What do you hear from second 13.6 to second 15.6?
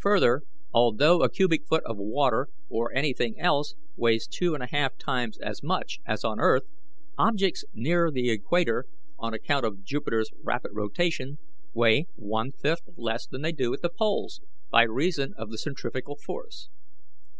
at the poles, by reason of the